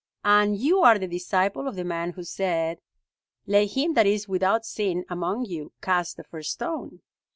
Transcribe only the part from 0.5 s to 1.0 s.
you are